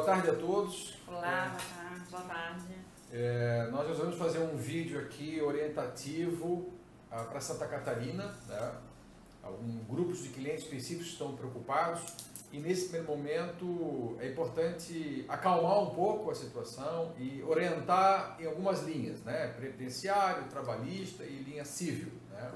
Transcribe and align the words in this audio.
boa 0.00 0.14
tarde 0.14 0.30
a 0.30 0.34
todos. 0.34 0.94
Olá, 1.06 1.20
boa 1.20 1.60
tarde. 1.60 2.10
Boa 2.10 2.22
tarde. 2.22 2.74
É, 3.12 3.68
nós 3.70 3.86
resolvemos 3.86 4.18
fazer 4.18 4.38
um 4.38 4.56
vídeo 4.56 4.98
aqui 4.98 5.42
orientativo 5.42 6.72
ah, 7.10 7.24
para 7.24 7.38
Santa 7.38 7.66
Catarina. 7.66 8.34
Né? 8.48 8.72
Alguns 9.42 9.86
grupos 9.86 10.22
de 10.22 10.30
clientes 10.30 10.64
específicos 10.64 11.08
estão 11.08 11.36
preocupados 11.36 12.00
e 12.50 12.58
nesse 12.58 12.88
primeiro 12.88 13.08
momento 13.08 14.16
é 14.20 14.28
importante 14.28 15.26
acalmar 15.28 15.82
um 15.82 15.90
pouco 15.90 16.30
a 16.30 16.34
situação 16.34 17.12
e 17.18 17.42
orientar 17.42 18.36
em 18.40 18.46
algumas 18.46 18.82
linhas, 18.82 19.22
né? 19.22 19.48
previdenciário, 19.48 20.44
trabalhista 20.44 21.24
e 21.24 21.42
linha 21.42 21.64
civil. 21.66 22.12
Né? 22.30 22.50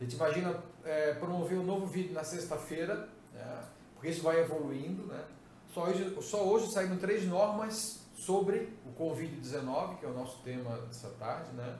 A 0.00 0.02
gente 0.02 0.16
imagina 0.16 0.60
é, 0.84 1.12
promover 1.14 1.56
um 1.56 1.64
novo 1.64 1.86
vídeo 1.86 2.12
na 2.12 2.24
sexta-feira, 2.24 3.08
né? 3.32 3.62
porque 3.94 4.08
isso 4.08 4.22
vai 4.22 4.40
evoluindo. 4.40 5.06
Né? 5.06 5.24
Só, 5.74 5.86
hoje, 5.86 6.16
só 6.22 6.44
hoje 6.44 6.70
saíram 6.70 6.96
três 6.96 7.26
normas 7.26 8.06
sobre 8.14 8.72
o 8.86 8.92
Covid-19, 9.02 9.98
que 9.98 10.06
é 10.06 10.08
o 10.08 10.14
nosso 10.14 10.40
tema 10.44 10.78
dessa 10.82 11.10
tarde. 11.10 11.50
Né? 11.52 11.78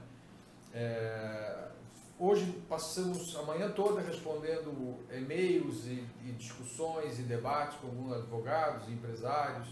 É, 0.75 1.69
Hoje 2.17 2.47
passamos 2.69 3.35
a 3.37 3.43
manhã 3.43 3.69
toda 3.71 4.01
respondendo 4.01 5.05
e-mails 5.13 5.85
e, 5.85 6.09
e 6.25 6.33
discussões 6.33 7.19
e 7.19 7.23
debates 7.23 7.77
com 7.79 7.89
alguns 7.89 8.13
advogados 8.13 8.89
e 8.89 8.93
empresários 8.93 9.69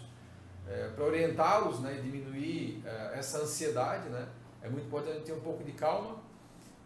é, 0.66 0.88
para 0.88 1.04
orientá-los 1.04 1.78
né, 1.78 1.98
e 1.98 2.02
diminuir 2.02 2.82
é, 2.84 3.18
essa 3.18 3.38
ansiedade. 3.38 4.08
Né? 4.08 4.28
É 4.60 4.68
muito 4.68 4.86
importante 4.86 5.20
ter 5.20 5.32
um 5.32 5.40
pouco 5.40 5.62
de 5.62 5.70
calma. 5.72 6.16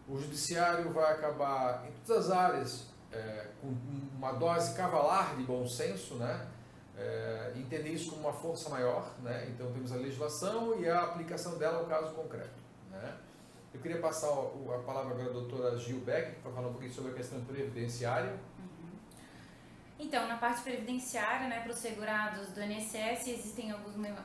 O 0.07 0.19
judiciário 0.19 0.91
vai 0.91 1.11
acabar 1.11 1.87
em 1.87 1.91
todas 2.05 2.27
as 2.27 2.31
áreas 2.31 2.87
é, 3.11 3.47
com 3.59 3.75
uma 4.15 4.33
dose 4.33 4.75
cavalar 4.75 5.35
de 5.35 5.43
bom 5.43 5.67
senso, 5.67 6.15
né? 6.15 6.47
É, 6.97 7.53
entender 7.55 7.89
isso 7.89 8.09
como 8.09 8.23
uma 8.23 8.33
força 8.33 8.69
maior. 8.69 9.13
Né? 9.21 9.47
Então 9.49 9.71
temos 9.71 9.91
a 9.91 9.95
legislação 9.95 10.79
e 10.79 10.89
a 10.89 11.01
aplicação 11.01 11.57
dela 11.57 11.79
ao 11.79 11.85
caso 11.85 12.13
concreto. 12.13 12.59
Né? 12.89 13.17
Eu 13.73 13.79
queria 13.81 13.99
passar 13.99 14.29
a 14.29 14.79
palavra 14.85 15.13
agora 15.13 15.29
à 15.29 15.33
doutora 15.33 15.77
Gil 15.77 15.99
Beck, 15.99 16.39
para 16.41 16.51
falar 16.51 16.67
um 16.67 16.71
pouquinho 16.71 16.93
sobre 16.93 17.11
a 17.11 17.13
questão 17.13 17.39
previdenciária. 17.45 18.31
Uhum. 18.57 18.89
Então, 19.99 20.27
na 20.27 20.37
parte 20.37 20.61
previdenciária, 20.61 21.47
né, 21.47 21.59
para 21.59 21.71
os 21.71 21.77
segurados 21.77 22.47
do 22.49 22.63
INSS, 22.63 23.27
existem 23.27 23.71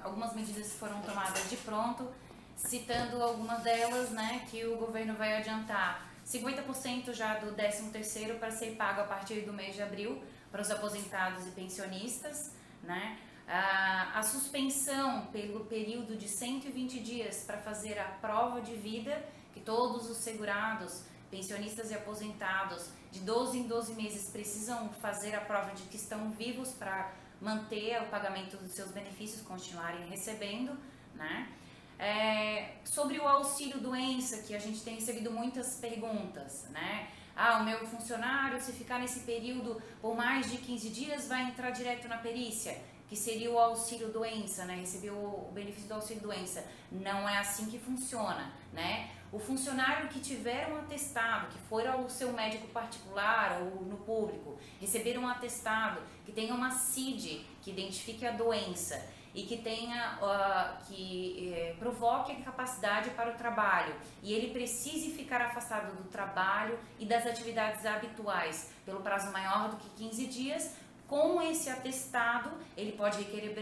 algumas 0.03 0.33
medidas 0.33 0.69
que 0.69 0.79
foram 0.79 1.03
tomadas 1.03 1.51
de 1.51 1.57
pronto, 1.59 2.09
citando 2.57 3.23
algumas 3.23 3.63
delas, 3.63 4.11
né, 4.11 4.47
que 4.51 4.65
o 4.65 4.77
governo 4.77 5.15
vai 5.15 5.37
adiantar 5.37 6.11
50% 6.25 7.13
já 7.13 7.39
do 7.39 7.55
13º 7.55 8.39
para 8.39 8.51
ser 8.51 8.77
pago 8.77 9.01
a 9.01 9.05
partir 9.05 9.43
do 9.43 9.53
mês 9.53 9.75
de 9.75 9.83
abril 9.83 10.23
para 10.51 10.63
os 10.63 10.71
aposentados 10.71 11.47
e 11.47 11.51
pensionistas, 11.51 12.53
né? 12.83 13.19
a, 13.49 14.23
suspensão 14.23 15.27
pelo 15.27 15.65
período 15.67 16.17
de 16.17 16.29
120 16.29 17.01
dias 17.01 17.45
para 17.45 17.59
fazer 17.59 17.99
a 17.99 18.05
prova 18.05 18.61
de 18.61 18.75
vida 18.75 19.23
que 19.53 19.61
todos 19.61 20.09
os 20.09 20.17
segurados, 20.19 21.05
pensionistas 21.31 21.91
e 21.91 21.95
aposentados, 21.95 22.91
de 23.11 23.21
12 23.21 23.59
em 23.59 23.67
12 23.67 23.95
meses 23.95 24.31
precisam 24.31 24.89
fazer 25.01 25.35
a 25.35 25.41
prova 25.41 25.73
de 25.73 25.83
que 25.85 25.97
estão 25.97 26.31
vivos 26.31 26.73
para 26.73 27.13
manter 27.41 28.01
o 28.03 28.07
pagamento 28.07 28.57
dos 28.57 28.73
seus 28.73 28.91
benefícios, 28.91 29.43
continuarem 29.43 30.09
recebendo, 30.09 30.79
né? 31.15 31.53
É, 31.99 32.77
sobre 32.85 33.19
o 33.19 33.29
auxílio 33.29 33.79
doença, 33.79 34.43
que 34.43 34.55
a 34.55 34.59
gente 34.59 34.81
tem 34.83 34.95
recebido 34.95 35.31
muitas 35.31 35.77
perguntas, 35.77 36.67
né? 36.71 37.09
Ah, 37.35 37.59
o 37.59 37.65
meu 37.65 37.87
funcionário, 37.87 38.61
se 38.61 38.73
ficar 38.73 38.99
nesse 38.99 39.21
período 39.21 39.81
por 40.01 40.15
mais 40.15 40.51
de 40.51 40.59
15 40.59 40.89
dias, 40.91 41.29
vai 41.29 41.45
entrar 41.45 41.71
direto 41.71 42.09
na 42.09 42.19
perícia 42.19 42.79
que 43.13 43.17
seria 43.19 43.51
o 43.51 43.59
auxílio 43.59 44.09
doença, 44.09 44.65
né? 44.65 44.77
Receber 44.77 45.11
o 45.11 45.51
benefício 45.53 45.87
do 45.87 45.93
auxílio 45.93 46.23
doença. 46.23 46.65
Não 46.91 47.29
é 47.29 47.37
assim 47.37 47.67
que 47.67 47.79
funciona, 47.79 48.51
né? 48.73 49.11
O 49.31 49.39
funcionário 49.39 50.09
que 50.09 50.19
tiver 50.19 50.67
um 50.73 50.79
atestado, 50.79 51.49
que 51.49 51.59
for 51.69 51.87
ao 51.87 52.09
seu 52.09 52.33
médico 52.33 52.69
particular 52.69 53.61
ou 53.61 53.83
no 53.83 53.99
público, 53.99 54.59
receber 54.81 55.19
um 55.19 55.29
atestado, 55.29 56.01
que 56.25 56.33
tenha 56.33 56.55
uma 56.55 56.71
CID, 56.71 57.45
que 57.61 57.71
identifique 57.71 58.27
a 58.27 58.33
doença 58.33 59.07
e 59.35 59.45
que 59.45 59.57
tenha 59.59 60.19
uh, 60.21 60.85
que 60.85 61.53
eh, 61.55 61.75
provoque 61.79 62.33
a 62.33 62.41
capacidade 62.43 63.11
para 63.11 63.31
o 63.31 63.35
trabalho. 63.35 63.95
E 64.23 64.33
ele 64.33 64.53
precise 64.53 65.11
ficar 65.11 65.41
afastado 65.41 65.97
do 65.97 66.05
trabalho 66.09 66.79
e 66.99 67.07
das 67.07 67.27
atividades 67.27 67.87
habituais. 67.87 68.71
Pelo 68.85 69.01
prazo 69.01 69.33
maior 69.33 69.71
do 69.71 69.77
que 69.77 69.89
15 70.05 70.27
dias, 70.27 70.77
com 71.09 71.41
esse 71.43 71.69
atestado, 71.69 72.51
ele 72.77 72.93
pode 72.93 73.19
requerer 73.19 73.55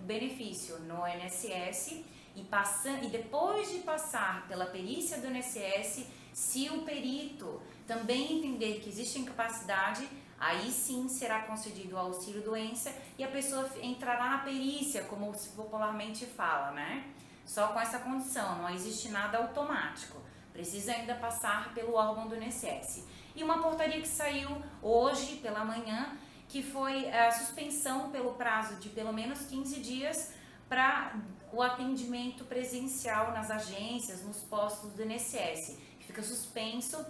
benefício 0.00 0.78
no 0.80 1.06
INSS 1.06 2.04
e, 2.36 2.42
passa, 2.42 2.90
e 3.02 3.08
depois 3.08 3.70
de 3.70 3.78
passar 3.78 4.46
pela 4.46 4.66
perícia 4.66 5.18
do 5.18 5.28
INSS, 5.28 6.06
se 6.32 6.68
o 6.68 6.82
perito 6.82 7.62
também 7.86 8.38
entender 8.38 8.80
que 8.80 8.88
existe 8.88 9.18
incapacidade, 9.18 10.08
aí 10.38 10.70
sim 10.70 11.08
será 11.08 11.42
concedido 11.42 11.94
o 11.94 11.98
auxílio 11.98 12.42
doença 12.42 12.92
e 13.18 13.24
a 13.24 13.28
pessoa 13.28 13.68
entrará 13.82 14.30
na 14.30 14.38
perícia, 14.38 15.04
como 15.04 15.34
se 15.34 15.50
popularmente 15.50 16.26
fala, 16.26 16.72
né? 16.72 17.12
Só 17.44 17.68
com 17.68 17.80
essa 17.80 18.00
condição, 18.00 18.58
não 18.58 18.70
existe 18.70 19.08
nada 19.08 19.38
automático. 19.38 20.20
Precisa 20.52 20.92
ainda 20.92 21.14
passar 21.14 21.72
pelo 21.74 21.94
órgão 21.94 22.26
do 22.26 22.34
INSS. 22.34 23.06
E 23.34 23.44
uma 23.44 23.62
portaria 23.62 24.00
que 24.00 24.08
saiu 24.08 24.50
hoje 24.82 25.36
pela 25.36 25.64
manhã 25.64 26.18
que 26.48 26.62
foi 26.62 27.10
a 27.10 27.30
suspensão 27.30 28.10
pelo 28.10 28.34
prazo 28.34 28.76
de 28.76 28.88
pelo 28.88 29.12
menos 29.12 29.40
15 29.46 29.80
dias 29.80 30.32
para 30.68 31.14
o 31.52 31.62
atendimento 31.62 32.44
presencial 32.44 33.32
nas 33.32 33.50
agências, 33.50 34.22
nos 34.22 34.42
postos 34.42 34.92
do 34.92 35.02
INSS, 35.02 35.78
fica 36.00 36.22
suspenso, 36.22 37.04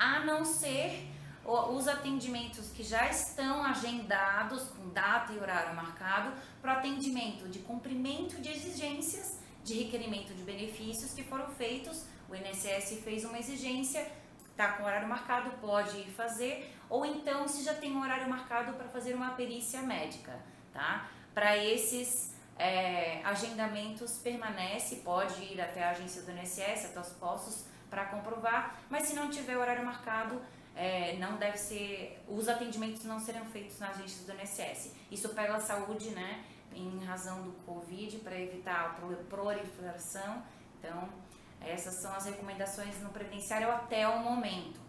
a 0.00 0.20
não 0.20 0.46
ser 0.46 1.06
os 1.44 1.86
atendimentos 1.86 2.70
que 2.70 2.82
já 2.82 3.10
estão 3.10 3.62
agendados 3.62 4.62
com 4.70 4.88
data 4.88 5.32
e 5.32 5.38
horário 5.38 5.76
marcado 5.76 6.32
para 6.62 6.74
atendimento 6.74 7.48
de 7.48 7.58
cumprimento 7.58 8.40
de 8.40 8.48
exigências 8.48 9.38
de 9.62 9.74
requerimento 9.74 10.32
de 10.32 10.42
benefícios 10.42 11.12
que 11.12 11.22
foram 11.22 11.48
feitos. 11.50 12.04
O 12.30 12.34
INSS 12.34 13.02
fez 13.04 13.24
uma 13.24 13.38
exigência, 13.38 14.10
está 14.50 14.72
com 14.72 14.84
horário 14.84 15.06
marcado, 15.06 15.50
pode 15.60 15.98
ir 15.98 16.10
fazer, 16.10 16.74
ou 16.88 17.04
então 17.04 17.46
se 17.46 17.62
já 17.62 17.74
tem 17.74 17.92
um 17.92 18.00
horário 18.00 18.28
marcado 18.28 18.72
para 18.74 18.88
fazer 18.88 19.14
uma 19.14 19.30
perícia 19.30 19.82
médica, 19.82 20.40
tá? 20.72 21.10
Para 21.34 21.56
esses 21.58 22.34
é, 22.58 23.20
agendamentos 23.24 24.18
permanece, 24.18 24.96
pode 24.96 25.42
ir 25.42 25.60
até 25.60 25.84
a 25.84 25.90
agência 25.90 26.22
do 26.22 26.30
INSS, 26.30 26.86
até 26.86 27.00
os 27.00 27.10
postos 27.10 27.64
para 27.90 28.06
comprovar, 28.06 28.78
mas 28.88 29.08
se 29.08 29.14
não 29.14 29.28
tiver 29.28 29.58
horário 29.58 29.84
marcado, 29.84 30.40
é, 30.74 31.16
não 31.16 31.36
deve 31.36 31.58
ser, 31.58 32.22
os 32.28 32.48
atendimentos 32.48 33.04
não 33.04 33.18
serão 33.18 33.44
feitos 33.46 33.78
na 33.78 33.88
agência 33.88 34.24
do 34.24 34.40
INSS. 34.40 34.94
Isso 35.10 35.28
pela 35.30 35.58
saúde, 35.58 36.10
né, 36.10 36.44
em 36.72 37.04
razão 37.04 37.42
do 37.42 37.52
Covid, 37.66 38.18
para 38.18 38.38
evitar 38.38 38.86
a 38.86 38.88
proliferação. 39.28 40.42
Então, 40.78 41.08
essas 41.60 41.94
são 41.94 42.14
as 42.14 42.24
recomendações 42.24 43.00
no 43.02 43.10
previdenciário 43.10 43.70
até 43.70 44.08
o 44.08 44.20
momento. 44.20 44.80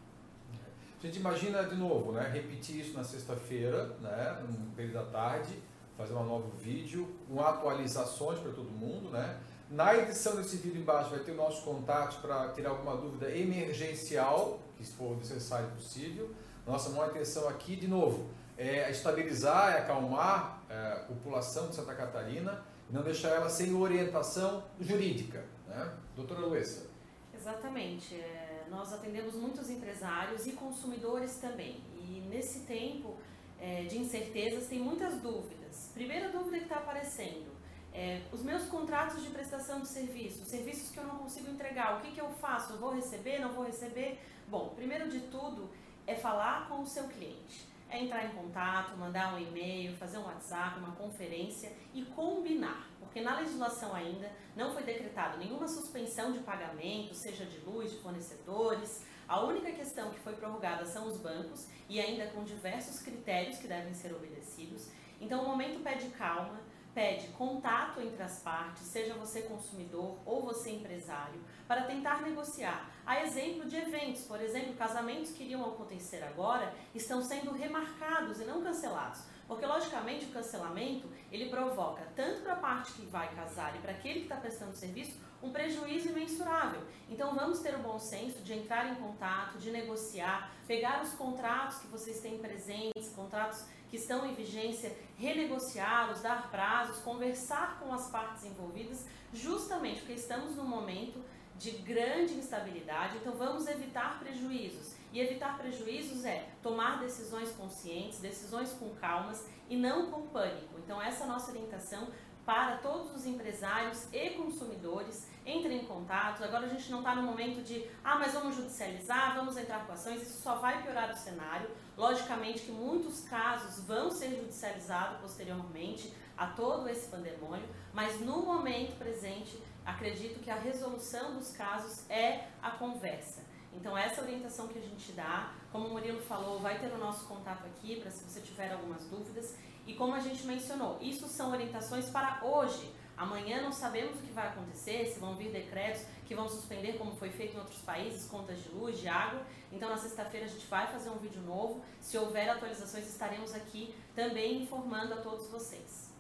A 0.98 1.06
gente 1.08 1.18
imagina 1.18 1.64
de 1.64 1.76
novo, 1.76 2.12
né, 2.12 2.30
repetir 2.32 2.80
isso 2.80 2.96
na 2.96 3.04
sexta-feira, 3.04 3.88
né, 4.00 4.46
no 4.48 4.72
período 4.76 4.94
da 4.94 5.06
tarde, 5.06 5.60
fazer 5.98 6.14
um 6.14 6.24
novo 6.24 6.50
vídeo, 6.58 7.16
com 7.28 7.42
atualizações 7.42 8.40
para 8.40 8.52
todo 8.52 8.70
mundo, 8.70 9.10
né? 9.10 9.40
Na 9.72 9.96
edição 9.96 10.36
desse 10.36 10.58
vídeo 10.58 10.82
embaixo 10.82 11.12
vai 11.12 11.20
ter 11.20 11.32
o 11.32 11.36
nosso 11.36 11.64
contato 11.64 12.22
para 12.22 12.50
tirar 12.50 12.72
alguma 12.72 12.98
dúvida 12.98 13.34
emergencial, 13.34 14.60
que 14.76 14.84
se 14.84 14.92
for 14.92 15.16
necessário 15.16 15.70
e 15.70 15.76
possível. 15.78 16.30
Nossa 16.68 16.90
maior 16.90 17.10
intenção 17.10 17.48
aqui, 17.48 17.78
de 17.78 17.88
novo, 17.88 18.30
é 18.58 18.92
estabilizar, 18.92 19.72
é 19.72 19.80
acalmar 19.80 20.62
a 20.70 21.06
população 21.08 21.70
de 21.70 21.76
Santa 21.76 21.96
Catarina 21.96 22.62
não 22.90 23.02
deixar 23.02 23.30
ela 23.30 23.50
sem 23.50 23.74
orientação 23.74 24.62
jurídica. 24.78 25.46
Né? 25.66 25.94
Doutora 26.18 26.42
Luessa. 26.42 26.88
Exatamente. 27.34 28.16
É 28.16 28.52
nós 28.70 28.92
atendemos 28.94 29.36
muitos 29.36 29.70
empresários 29.70 30.48
e 30.48 30.52
consumidores 30.52 31.36
também. 31.36 31.82
E 31.96 32.26
nesse 32.30 32.62
tempo 32.62 33.18
é, 33.60 33.84
de 33.84 33.98
incertezas 33.98 34.68
tem 34.68 34.80
muitas 34.80 35.22
dúvidas. 35.22 35.92
Primeira 35.94 36.30
dúvida 36.30 36.58
que 36.58 36.64
está 36.64 36.78
aparecendo 36.78 37.61
é, 37.94 38.22
os 38.32 38.42
meus 38.42 38.66
contratos 38.66 39.22
de 39.24 39.30
prestação 39.30 39.82
de 39.82 39.88
serviço, 39.88 40.46
serviços 40.46 40.90
que 40.90 40.98
eu 40.98 41.04
não 41.04 41.18
consigo 41.18 41.50
entregar, 41.50 41.98
o 41.98 42.02
que, 42.02 42.12
que 42.12 42.22
eu 42.22 42.30
faço? 42.30 42.74
Eu 42.74 42.80
vou 42.80 42.94
receber, 42.94 43.40
não 43.40 43.54
vou 43.54 43.66
receber? 43.66 44.20
Bom, 44.48 44.70
primeiro 44.76 45.10
de 45.10 45.20
tudo 45.22 45.70
é 46.08 46.16
falar 46.16 46.68
com 46.68 46.82
o 46.82 46.88
seu 46.88 47.06
cliente. 47.08 47.70
É 47.90 48.02
entrar 48.02 48.26
em 48.26 48.30
contato, 48.30 48.96
mandar 48.98 49.34
um 49.34 49.40
e-mail, 49.40 49.96
fazer 49.98 50.18
um 50.18 50.24
WhatsApp, 50.24 50.80
uma 50.80 50.96
conferência 50.96 51.74
e 51.94 52.06
combinar 52.06 52.92
porque 53.12 53.20
na 53.20 53.38
legislação 53.38 53.94
ainda 53.94 54.32
não 54.56 54.72
foi 54.74 54.84
decretado 54.84 55.38
nenhuma 55.38 55.68
suspensão 55.68 56.32
de 56.32 56.40
pagamento, 56.40 57.14
seja 57.14 57.46
de 57.46 57.60
luz, 57.60 57.92
de 57.92 57.98
fornecedores. 57.98 59.06
A 59.28 59.42
única 59.42 59.70
questão 59.74 60.12
que 60.12 60.20
foi 60.22 60.34
prorrogada 60.34 60.86
são 60.86 61.06
os 61.08 61.18
bancos 61.18 61.68
e 61.90 62.00
ainda 62.00 62.28
com 62.28 62.46
diversos 62.46 63.02
critérios 63.02 63.58
que 63.58 63.68
devem 63.68 63.94
ser 63.94 64.14
obedecidos. 64.16 64.90
Então 65.20 65.44
o 65.44 65.48
momento 65.50 65.84
pede 65.84 66.08
calma, 66.12 66.62
pede 66.94 67.28
contato 67.30 68.02
entre 68.02 68.22
as 68.22 68.40
partes, 68.40 68.84
seja 68.84 69.14
você 69.14 69.44
consumidor 69.44 70.18
ou 70.26 70.42
você 70.42 70.72
empresário, 70.72 71.42
para 71.68 71.84
tentar 71.84 72.22
negociar. 72.22 72.90
A 73.06 73.24
exemplo 73.24 73.68
de 73.68 73.78
eventos, 73.78 74.24
por 74.24 74.42
exemplo, 74.42 74.74
casamentos 74.76 75.32
que 75.32 75.44
iriam 75.44 75.64
acontecer 75.64 76.24
agora 76.24 76.74
estão 76.94 77.22
sendo 77.22 77.52
remarcados 77.52 78.40
e 78.40 78.46
não 78.46 78.62
cancelados. 78.62 79.24
Porque, 79.48 79.66
logicamente, 79.66 80.26
o 80.26 80.32
cancelamento 80.32 81.10
ele 81.30 81.50
provoca 81.50 82.08
tanto 82.16 82.42
para 82.42 82.54
a 82.54 82.58
parte 82.58 82.94
que 82.94 83.06
vai 83.06 83.34
casar 83.36 83.76
e 83.76 83.80
para 83.80 83.92
aquele 83.92 84.22
que 84.22 84.26
está 84.26 84.38
prestando 84.38 84.74
serviço 84.74 85.20
um 85.44 85.52
prejuízo 85.52 86.10
imensurável. 86.10 86.82
Então, 87.10 87.34
vamos 87.34 87.60
ter 87.60 87.76
o 87.76 87.80
bom 87.80 88.00
senso 88.00 88.42
de 88.44 88.54
entrar 88.54 88.92
em 88.92 88.96
contato, 88.96 89.58
de 89.58 89.72
negociar, 89.72 90.52
pegar 90.68 91.02
os 91.02 91.14
contratos 91.14 91.80
que 91.80 91.88
vocês 91.88 92.22
têm 92.22 92.38
presentes, 92.38 92.91
contratos 93.22 93.66
que 93.90 93.98
estão 93.98 94.26
em 94.26 94.34
vigência, 94.34 94.96
renegociá-los, 95.18 96.22
dar 96.22 96.50
prazos, 96.50 97.02
conversar 97.04 97.80
com 97.80 97.94
as 97.94 98.10
partes 98.10 98.46
envolvidas, 98.46 99.06
justamente 99.34 100.00
porque 100.00 100.14
estamos 100.14 100.56
num 100.56 100.68
momento 100.68 101.24
de 101.58 101.72
grande 101.72 102.34
instabilidade, 102.34 103.18
então 103.18 103.34
vamos 103.34 103.68
evitar 103.68 104.20
prejuízos. 104.20 104.96
E 105.14 105.20
evitar 105.20 105.58
prejuízos 105.58 106.24
é 106.26 106.48
tomar 106.64 107.00
decisões 107.00 107.52
conscientes, 107.52 108.20
decisões 108.20 108.72
com 108.74 108.90
calmas 108.96 109.46
e 109.70 109.76
não 109.76 110.10
com 110.10 110.26
pânico. 110.28 110.80
Então 110.80 111.02
essa 111.02 111.24
é 111.24 111.24
a 111.26 111.28
nossa 111.28 111.52
orientação 111.52 112.08
para 112.46 112.78
todos 112.78 113.16
os 113.16 113.26
empresários 113.26 114.08
e 114.12 114.32
consumidores. 114.32 115.28
Entrem 115.46 115.82
em 115.82 115.86
contato. 115.86 116.44
Agora 116.44 116.66
a 116.66 116.70
gente 116.70 116.92
não 116.92 117.00
está 117.00 117.16
no 117.16 117.24
momento 117.24 117.64
de, 117.64 117.86
ah, 118.04 118.18
mas 118.18 118.34
vamos 118.34 118.56
judicializar, 118.56 119.36
vamos 119.36 119.58
entrar 119.58 119.86
com 119.86 119.94
ações. 119.94 120.22
Isso 120.22 120.42
só 120.42 120.56
vai 120.56 120.82
piorar 120.82 121.12
o 121.12 121.16
cenário. 121.16 121.70
Logicamente 121.98 122.62
que 122.62 122.72
muitos 122.72 123.22
casos 123.22 123.84
vão 123.86 124.10
ser 124.10 124.30
judicializados 124.30 125.20
posteriormente 125.20 126.14
a 126.38 126.48
todo 126.48 126.90
esse 126.90 127.08
pandemônio, 127.08 127.68
mas 127.94 128.20
no 128.20 128.42
momento 128.42 128.98
presente, 128.98 129.62
acredito 129.86 130.40
que 130.40 130.50
a 130.50 130.56
resolução 130.56 131.36
dos 131.36 131.52
casos 131.52 132.10
é 132.10 132.48
a 132.62 132.72
conversa. 132.72 133.44
Então, 133.74 133.98
essa 133.98 134.22
orientação 134.22 134.68
que 134.68 134.78
a 134.78 134.82
gente 134.82 135.12
dá, 135.14 135.54
como 135.72 135.88
o 135.88 135.92
Murilo 135.92 136.22
falou, 136.22 136.60
vai 136.60 136.80
ter 136.80 136.92
o 136.92 136.98
nosso 136.98 137.26
contato 137.26 137.66
aqui 137.66 138.00
para 138.00 138.12
se 138.12 138.24
você 138.24 138.42
tiver 138.42 138.72
algumas 138.72 139.06
dúvidas. 139.08 139.56
E 139.88 139.94
como 139.94 140.14
a 140.14 140.20
gente 140.20 140.46
mencionou, 140.46 140.98
isso 141.02 141.28
são 141.28 141.52
orientações 141.52 142.10
para 142.10 142.44
hoje. 142.44 142.94
Amanhã 143.18 143.62
não 143.62 143.72
sabemos 143.72 144.20
o 144.20 144.24
que 144.24 144.32
vai 144.32 144.48
acontecer, 144.48 145.06
se 145.06 145.20
vão 145.20 145.36
vir 145.36 145.52
decretos 145.52 146.04
que 146.26 146.34
vão 146.34 146.48
suspender, 146.50 146.98
como 146.98 147.16
foi 147.16 147.30
feito 147.30 147.56
em 147.56 147.60
outros 147.60 147.80
países, 147.82 148.28
contas 148.28 148.62
de 148.64 148.70
luz, 148.70 149.00
de 149.00 149.08
água. 149.08 149.46
Então, 149.72 149.90
na 149.90 149.98
sexta-feira, 149.98 150.46
a 150.46 150.50
gente 150.50 150.66
vai 150.68 150.88
fazer 150.88 151.10
um 151.10 151.18
vídeo 151.18 151.42
novo. 151.42 151.84
Se 152.00 152.18
houver 152.18 152.50
atualizações, 152.50 153.08
estaremos 153.08 153.54
aqui 153.54 153.94
também 154.16 154.64
informando 154.64 155.14
a 155.14 155.18
todos 155.18 155.48
vocês. 155.48 156.11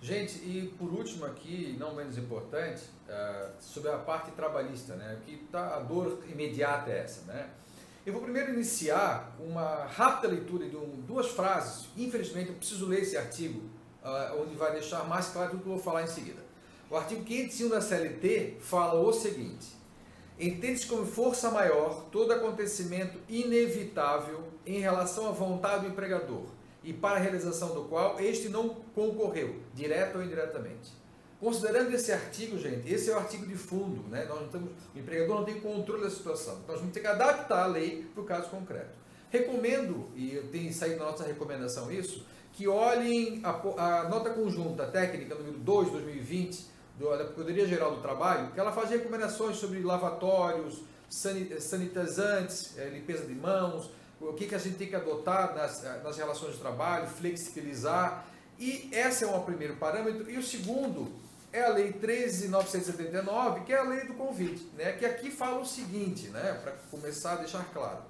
Gente, 0.00 0.38
e 0.38 0.72
por 0.78 0.92
último 0.92 1.26
aqui, 1.26 1.76
não 1.78 1.94
menos 1.94 2.16
importante, 2.16 2.82
uh, 3.08 3.50
sobre 3.60 3.90
a 3.90 3.98
parte 3.98 4.30
trabalhista, 4.30 4.94
né? 4.94 5.18
Que 5.26 5.36
tá, 5.50 5.76
a 5.76 5.80
dor 5.80 6.22
imediata 6.28 6.90
é 6.90 7.00
essa, 7.00 7.22
né? 7.22 7.50
Eu 8.06 8.12
vou 8.12 8.22
primeiro 8.22 8.54
iniciar 8.54 9.36
uma 9.40 9.86
rápida 9.86 10.28
leitura 10.28 10.68
de 10.68 10.76
um, 10.76 11.02
duas 11.06 11.26
frases. 11.26 11.88
Infelizmente, 11.96 12.50
eu 12.50 12.54
preciso 12.54 12.86
ler 12.86 13.02
esse 13.02 13.16
artigo, 13.16 13.60
uh, 14.04 14.40
onde 14.40 14.54
vai 14.54 14.72
deixar 14.72 15.02
mais 15.04 15.28
claro 15.28 15.50
tudo 15.50 15.62
que 15.62 15.68
eu 15.68 15.74
vou 15.74 15.82
falar 15.82 16.04
em 16.04 16.06
seguida. 16.06 16.42
O 16.88 16.96
artigo 16.96 17.24
505 17.24 17.74
da 17.74 17.80
CLT 17.80 18.58
fala 18.60 19.00
o 19.00 19.12
seguinte: 19.12 19.66
entende-se 20.38 20.86
como 20.86 21.04
força 21.04 21.50
maior 21.50 22.04
todo 22.12 22.32
acontecimento 22.32 23.18
inevitável 23.28 24.44
em 24.64 24.78
relação 24.78 25.28
à 25.28 25.32
vontade 25.32 25.86
do 25.86 25.90
empregador 25.90 26.57
e 26.88 26.92
para 26.94 27.16
a 27.16 27.18
realização 27.18 27.74
do 27.74 27.84
qual 27.84 28.18
este 28.18 28.48
não 28.48 28.70
concorreu, 28.94 29.56
direto 29.74 30.16
ou 30.16 30.24
indiretamente. 30.24 30.90
Considerando 31.38 31.94
esse 31.94 32.10
artigo, 32.10 32.58
gente, 32.58 32.90
esse 32.90 33.10
é 33.10 33.14
o 33.14 33.18
artigo 33.18 33.46
de 33.46 33.56
fundo, 33.56 34.08
né? 34.08 34.24
Nós 34.24 34.40
não 34.40 34.48
temos, 34.48 34.70
o 34.94 34.98
empregador 34.98 35.36
não 35.36 35.44
tem 35.44 35.60
controle 35.60 36.02
da 36.02 36.10
situação. 36.10 36.62
Nós 36.66 36.78
vamos 36.78 36.94
ter 36.94 37.00
que 37.00 37.06
adaptar 37.06 37.64
a 37.64 37.66
lei 37.66 38.06
para 38.14 38.22
o 38.22 38.24
caso 38.24 38.48
concreto. 38.48 38.96
Recomendo, 39.28 40.08
e 40.16 40.42
tenho 40.50 40.72
saído 40.72 40.96
na 41.00 41.10
nossa 41.10 41.24
recomendação 41.24 41.92
isso, 41.92 42.24
que 42.54 42.66
olhem 42.66 43.42
a, 43.44 43.50
a 43.50 44.08
nota 44.08 44.30
conjunta 44.30 44.86
técnica 44.86 45.34
número 45.34 45.58
2 45.58 45.86
de 45.88 45.92
2020 45.92 46.66
do, 46.98 47.10
da 47.10 47.24
Procuradoria 47.24 47.66
Geral 47.66 47.96
do 47.96 48.00
Trabalho, 48.00 48.50
que 48.52 48.58
ela 48.58 48.72
faz 48.72 48.88
recomendações 48.88 49.58
sobre 49.58 49.80
lavatórios, 49.80 50.82
sanitizantes, 51.10 52.78
é, 52.78 52.88
limpeza 52.88 53.26
de 53.26 53.34
mãos, 53.34 53.90
o 54.20 54.32
que, 54.32 54.46
que 54.46 54.54
a 54.54 54.58
gente 54.58 54.76
tem 54.76 54.88
que 54.88 54.96
adotar 54.96 55.54
nas, 55.54 55.82
nas 56.02 56.16
relações 56.16 56.54
de 56.54 56.60
trabalho, 56.60 57.06
flexibilizar. 57.06 58.26
E 58.58 58.90
esse 58.92 59.24
é 59.24 59.26
um 59.26 59.40
primeiro 59.42 59.76
parâmetro. 59.76 60.30
E 60.30 60.36
o 60.36 60.42
segundo 60.42 61.12
é 61.52 61.62
a 61.62 61.70
Lei 61.70 61.92
13.979, 61.92 63.64
que 63.64 63.72
é 63.72 63.78
a 63.78 63.82
lei 63.82 64.04
do 64.04 64.14
convite, 64.14 64.68
né? 64.76 64.92
que 64.92 65.06
aqui 65.06 65.30
fala 65.30 65.60
o 65.60 65.66
seguinte, 65.66 66.28
né? 66.28 66.58
para 66.62 66.72
começar 66.90 67.32
a 67.32 67.36
deixar 67.36 67.64
claro. 67.72 68.02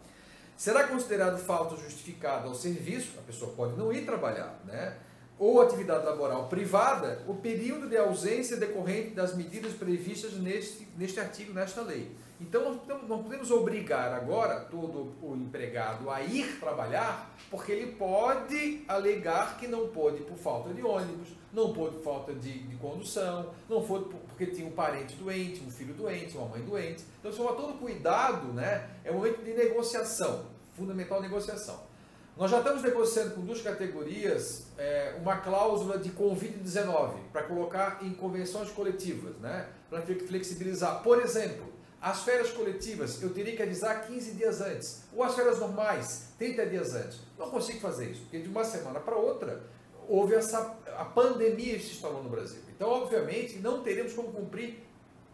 Será 0.57 0.89
considerado 0.89 1.39
falta 1.39 1.77
justificada 1.77 2.49
ao 2.49 2.55
serviço, 2.55 3.13
a 3.19 3.23
pessoa 3.23 3.53
pode 3.53 3.77
não 3.77 3.93
ir 3.93 4.05
trabalhar, 4.05 4.59
né? 4.65 4.97
ou 5.39 5.63
atividade 5.63 6.05
laboral 6.05 6.49
privada, 6.49 7.23
o 7.29 7.35
período 7.35 7.89
de 7.89 7.97
ausência 7.97 8.57
decorrente 8.57 9.11
das 9.11 9.37
medidas 9.37 9.73
previstas 9.73 10.33
neste, 10.33 10.89
neste 10.97 11.21
artigo, 11.21 11.53
nesta 11.53 11.81
lei. 11.81 12.11
Então 12.41 12.81
não 13.09 13.23
podemos 13.23 13.51
obrigar 13.51 14.13
agora 14.13 14.61
todo 14.61 15.13
o 15.21 15.35
empregado 15.35 16.09
a 16.09 16.23
ir 16.23 16.59
trabalhar, 16.61 17.35
porque 17.51 17.73
ele 17.73 17.93
pode 17.93 18.85
alegar 18.87 19.59
que 19.59 19.67
não 19.67 19.89
pôde 19.89 20.23
por 20.23 20.37
falta 20.37 20.73
de 20.73 20.81
ônibus, 20.81 21.31
não 21.53 21.73
pôde 21.73 21.97
por 21.97 22.05
falta 22.05 22.33
de, 22.35 22.61
de 22.61 22.77
condução, 22.77 23.51
não 23.69 23.83
foi 23.85 24.05
porque 24.05 24.47
tinha 24.47 24.69
um 24.69 24.71
parente 24.71 25.17
doente, 25.17 25.63
um 25.67 25.71
filho 25.71 25.95
doente, 25.95 26.37
uma 26.37 26.47
mãe 26.47 26.63
doente. 26.63 27.03
Então, 27.19 27.33
se 27.33 27.39
todo 27.39 27.79
cuidado, 27.79 28.53
né, 28.53 28.89
é 29.05 29.11
um 29.11 29.15
momento 29.15 29.43
de 29.43 29.53
negociação, 29.55 30.47
fundamental 30.77 31.21
negociação. 31.21 31.89
Nós 32.37 32.53
já 32.53 32.59
estamos 32.59 32.85
negociando 32.85 33.35
com 33.35 33.41
duas 33.41 33.61
categorias 33.61 34.69
é, 34.79 35.17
uma 35.21 35.39
cláusula 35.39 35.99
de 35.99 36.11
Covid-19 36.11 37.15
para 37.33 37.43
colocar 37.43 37.99
em 38.01 38.15
convenções 38.15 38.71
coletivas, 38.71 39.35
né, 39.39 39.67
para 39.91 40.03
flexibilizar. 40.03 41.03
Por 41.03 41.21
exemplo, 41.21 41.78
as 42.01 42.23
férias 42.23 42.51
coletivas 42.51 43.21
eu 43.23 43.31
teria 43.31 43.57
que 43.57 43.63
avisar 43.63 44.07
15 44.07 44.33
dias 44.33 44.61
antes, 44.61 45.03
ou 45.13 45.23
as 45.23 45.35
férias 45.35 45.59
normais 45.59 46.33
30 46.39 46.67
dias 46.67 46.95
antes. 46.95 47.21
Não 47.39 47.51
consigo 47.51 47.81
fazer 47.81 48.11
isso, 48.11 48.23
porque 48.23 48.39
de 48.39 48.49
uma 48.49 48.65
semana 48.65 49.01
para 49.01 49.17
outra 49.17 49.63
houve 50.09 50.35
essa 50.35 50.77
a 50.97 51.05
pandemia 51.05 51.79
se 51.79 51.93
instalou 51.93 52.23
no 52.23 52.31
Brasil. 52.31 52.61
Então, 52.75 52.89
obviamente, 52.89 53.59
não 53.59 53.83
teremos 53.83 54.13
como 54.13 54.33
cumprir 54.33 54.79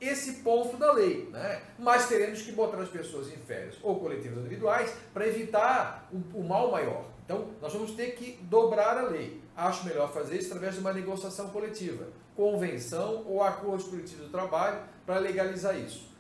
esse 0.01 0.43
ponto 0.43 0.77
da 0.77 0.93
lei, 0.93 1.29
né? 1.31 1.63
mas 1.79 2.09
teremos 2.09 2.43
que 2.43 2.53
botar 2.53 2.79
as 2.79 2.89
pessoas 2.89 3.29
em 3.29 3.37
férias 3.37 3.77
ou 3.83 3.99
coletivas 4.01 4.39
individuais 4.39 4.93
para 5.13 5.27
evitar 5.27 6.09
o, 6.13 6.41
o 6.41 6.45
mal 6.45 6.71
maior. 6.71 7.07
Então, 7.25 7.49
nós 7.63 7.73
vamos 7.73 7.93
ter 7.93 8.15
que 8.15 8.33
dobrar 8.43 8.99
a 8.99 9.09
lei. 9.09 9.41
Acho 9.57 9.87
melhor 9.87 10.13
fazer 10.13 10.37
isso 10.37 10.49
através 10.49 10.75
de 10.75 10.81
uma 10.81 10.93
negociação 10.93 11.49
coletiva, 11.49 12.07
convenção 12.37 13.25
ou 13.27 13.43
acordo 13.43 13.85
coletivo 13.85 14.25
do 14.25 14.29
trabalho 14.29 14.81
para 15.07 15.19
legalizar 15.19 15.79
isso. 15.79 16.14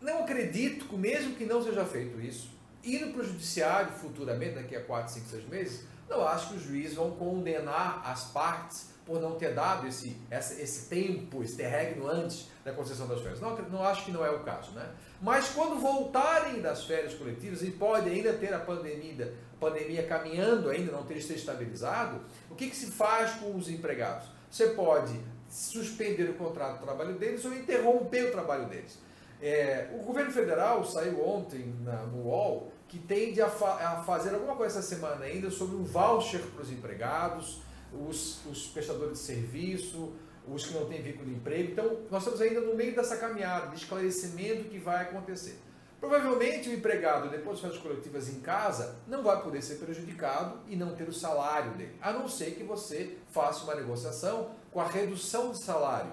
Não 0.00 0.20
acredito 0.20 0.86
que, 0.86 0.96
mesmo 0.96 1.34
que 1.34 1.44
não 1.44 1.62
seja 1.62 1.84
feito 1.84 2.20
isso, 2.20 2.50
indo 2.82 3.12
para 3.12 3.22
o 3.22 3.24
judiciário 3.24 3.92
futuramente, 3.92 4.54
daqui 4.54 4.74
a 4.74 4.82
4, 4.82 5.12
5, 5.12 5.26
6 5.28 5.48
meses, 5.48 5.84
não 6.08 6.26
acho 6.26 6.48
que 6.48 6.56
os 6.56 6.62
juízes 6.62 6.94
vão 6.94 7.10
condenar 7.12 8.02
as 8.04 8.24
partes 8.24 8.90
por 9.04 9.20
não 9.20 9.36
ter 9.36 9.54
dado 9.54 9.86
esse, 9.86 10.16
esse, 10.30 10.62
esse 10.62 10.88
tempo, 10.88 11.42
esse 11.42 11.56
terregno 11.56 12.08
antes 12.08 12.48
da 12.64 12.72
concessão 12.72 13.06
das 13.06 13.20
férias. 13.20 13.40
Não, 13.40 13.56
não 13.62 13.82
acho 13.82 14.04
que 14.04 14.12
não 14.12 14.24
é 14.24 14.30
o 14.30 14.40
caso. 14.40 14.70
Né? 14.72 14.88
Mas 15.20 15.48
quando 15.48 15.80
voltarem 15.80 16.60
das 16.60 16.84
férias 16.84 17.14
coletivas 17.14 17.62
e 17.62 17.70
pode 17.70 18.08
ainda 18.08 18.32
ter 18.32 18.54
a 18.54 18.58
pandemia, 18.58 19.34
a 19.54 19.60
pandemia 19.60 20.06
caminhando 20.06 20.70
ainda, 20.70 20.92
não 20.92 21.02
ter 21.04 21.16
estabilizado, 21.16 22.20
o 22.50 22.54
que, 22.54 22.70
que 22.70 22.76
se 22.76 22.86
faz 22.86 23.32
com 23.32 23.56
os 23.56 23.68
empregados? 23.68 24.28
Você 24.50 24.68
pode 24.68 25.18
suspender 25.48 26.30
o 26.30 26.34
contrato 26.34 26.78
de 26.78 26.84
trabalho 26.84 27.14
deles 27.14 27.44
ou 27.44 27.52
interromper 27.52 28.28
o 28.28 28.30
trabalho 28.30 28.66
deles. 28.66 28.98
É, 29.42 29.88
o 29.94 30.04
governo 30.04 30.30
federal 30.30 30.84
saiu 30.84 31.26
ontem 31.26 31.74
na, 31.82 32.02
no 32.02 32.24
UOL 32.26 32.70
que 32.86 32.98
tende 32.98 33.40
a, 33.40 33.48
fa 33.48 33.74
a, 33.74 34.02
fazer 34.02 34.34
alguma 34.34 34.54
coisa 34.56 34.78
essa 34.78 34.88
semana 34.88 35.24
ainda 35.24 35.50
sobre 35.50 35.76
um 35.76 35.84
voucher 35.84 36.40
para 36.40 36.62
os 36.62 36.70
empregados, 36.70 37.62
os, 37.92 38.70
prestadores 38.74 39.18
de 39.18 39.24
serviço, 39.24 40.12
os 40.46 40.66
que 40.66 40.74
não 40.74 40.86
têm 40.86 41.00
vínculo 41.00 41.26
de 41.26 41.36
emprego. 41.36 41.72
Então, 41.72 42.00
nós 42.10 42.22
estamos 42.22 42.40
ainda 42.40 42.60
no 42.60 42.74
meio 42.74 42.94
dessa 42.94 43.16
caminhada 43.16 43.68
de 43.68 43.76
esclarecimento 43.76 44.64
que 44.64 44.78
vai 44.78 45.02
acontecer. 45.02 45.58
Provavelmente 46.00 46.68
o 46.68 46.72
empregado, 46.72 47.28
depois 47.28 47.60
das 47.60 47.60
férias 47.60 47.82
coletivas 47.82 48.28
em 48.28 48.40
casa, 48.40 48.96
não 49.06 49.22
vai 49.22 49.42
poder 49.42 49.62
ser 49.62 49.76
prejudicado 49.76 50.58
e 50.66 50.74
não 50.74 50.94
ter 50.94 51.08
o 51.08 51.12
salário 51.12 51.72
dele, 51.72 51.94
a 52.00 52.12
não 52.12 52.26
ser 52.26 52.52
que 52.52 52.64
você 52.64 53.18
faça 53.30 53.64
uma 53.64 53.74
negociação 53.74 54.50
com 54.72 54.80
a 54.80 54.86
redução 54.86 55.52
de 55.52 55.62
salário? 55.62 56.12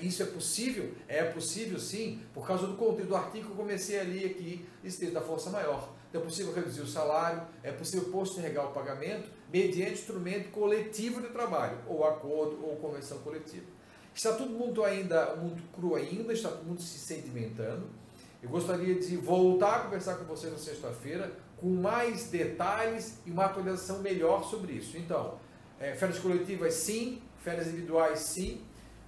Isso 0.00 0.22
é 0.22 0.26
possível? 0.26 0.92
É 1.08 1.24
possível 1.24 1.78
sim, 1.78 2.22
por 2.34 2.46
causa 2.46 2.66
do 2.66 2.74
conteúdo 2.74 3.08
do 3.08 3.16
artigo 3.16 3.46
que 3.46 3.52
eu 3.52 3.56
comecei 3.56 3.98
ali 3.98 4.24
aqui, 4.24 4.66
esteja 4.84 5.12
da 5.12 5.20
força 5.20 5.50
maior. 5.50 5.92
Então 6.08 6.20
é 6.20 6.24
possível 6.24 6.52
reduzir 6.52 6.80
o 6.80 6.86
salário, 6.86 7.42
é 7.62 7.70
possível 7.70 8.10
postergar 8.10 8.66
o 8.66 8.72
pagamento 8.72 9.28
mediante 9.52 9.92
instrumento 9.92 10.50
coletivo 10.50 11.20
de 11.20 11.28
trabalho, 11.28 11.78
ou 11.86 12.04
acordo 12.04 12.64
ou 12.64 12.76
convenção 12.76 13.18
coletiva. 13.18 13.66
Está 14.14 14.32
todo 14.32 14.50
mundo 14.50 14.84
ainda 14.84 15.36
muito 15.36 15.62
cru 15.72 15.94
ainda, 15.94 16.32
está 16.32 16.48
todo 16.50 16.64
mundo 16.64 16.82
se 16.82 16.98
sedimentando. 16.98 17.88
Eu 18.42 18.48
gostaria 18.48 18.94
de 18.96 19.16
voltar 19.16 19.76
a 19.76 19.78
conversar 19.80 20.16
com 20.16 20.24
vocês 20.24 20.52
na 20.52 20.58
sexta-feira 20.58 21.32
com 21.60 21.68
mais 21.68 22.30
detalhes 22.30 23.18
e 23.26 23.30
uma 23.30 23.44
atualização 23.44 24.00
melhor 24.00 24.44
sobre 24.44 24.72
isso. 24.72 24.96
Então, 24.96 25.38
é, 25.78 25.94
férias 25.94 26.18
coletivas 26.18 26.74
sim, 26.74 27.22
férias 27.38 27.68
individuais 27.68 28.20
sim, 28.20 28.62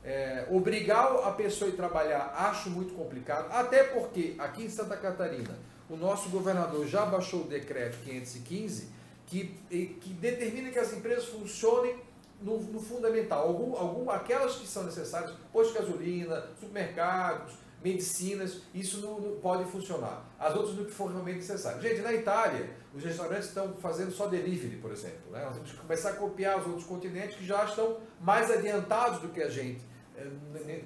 é, 0.05 0.47
obrigar 0.51 1.15
a 1.25 1.31
pessoa 1.31 1.71
a 1.71 1.75
trabalhar 1.75 2.35
acho 2.37 2.71
muito 2.71 2.95
complicado, 2.95 3.51
até 3.53 3.85
porque 3.85 4.35
aqui 4.39 4.65
em 4.65 4.69
Santa 4.69 4.97
Catarina 4.97 5.57
o 5.89 5.97
nosso 5.97 6.29
governador 6.29 6.87
já 6.87 7.05
baixou 7.05 7.43
o 7.43 7.45
decreto 7.45 7.99
515 8.05 8.89
que, 9.27 9.55
que 10.01 10.13
determina 10.15 10.71
que 10.71 10.79
as 10.79 10.93
empresas 10.93 11.27
funcionem 11.27 11.97
no, 12.41 12.59
no 12.59 12.81
fundamental, 12.81 13.47
algum, 13.47 13.77
algum, 13.77 14.11
aquelas 14.11 14.57
que 14.57 14.67
são 14.67 14.85
necessárias, 14.85 15.33
postos 15.53 15.75
de 15.75 15.79
gasolina, 15.79 16.45
supermercados, 16.59 17.55
medicinas, 17.83 18.61
isso 18.75 19.01
não, 19.01 19.21
não, 19.21 19.37
pode 19.37 19.65
funcionar. 19.71 20.25
As 20.39 20.55
outras 20.55 20.75
no 20.75 20.85
que 20.85 20.91
for 20.91 21.11
realmente 21.11 21.37
necessário. 21.37 21.81
Gente, 21.81 22.01
na 22.01 22.13
Itália, 22.13 22.71
os 22.95 23.03
restaurantes 23.03 23.49
estão 23.49 23.73
fazendo 23.75 24.13
só 24.13 24.27
delivery, 24.27 24.77
por 24.77 24.93
exemplo. 24.93 25.31
Né? 25.31 25.45
Nós 25.45 25.55
temos 25.55 25.71
que 25.71 25.77
começar 25.77 26.11
a 26.11 26.15
copiar 26.15 26.59
os 26.61 26.67
outros 26.67 26.85
continentes 26.85 27.37
que 27.37 27.47
já 27.47 27.65
estão 27.65 27.99
mais 28.21 28.51
adiantados 28.51 29.21
do 29.21 29.29
que 29.29 29.43
a 29.43 29.49
gente 29.49 29.92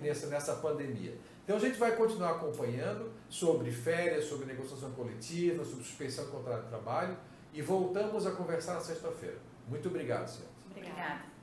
nessa, 0.00 0.26
nessa 0.26 0.54
pandemia. 0.56 1.16
Então 1.44 1.56
a 1.56 1.60
gente 1.60 1.78
vai 1.78 1.94
continuar 1.94 2.32
acompanhando 2.32 3.12
sobre 3.28 3.70
férias, 3.70 4.24
sobre 4.24 4.46
negociação 4.46 4.90
coletiva, 4.92 5.64
sobre 5.64 5.84
suspensão 5.84 6.24
do 6.24 6.32
contrato 6.32 6.64
de 6.64 6.68
trabalho 6.68 7.16
e 7.52 7.62
voltamos 7.62 8.26
a 8.26 8.32
conversar 8.32 8.74
na 8.74 8.80
sexta-feira. 8.80 9.38
Muito 9.68 9.88
obrigado, 9.88 10.26
senhor. 10.26 10.50
Obrigada. 10.70 11.35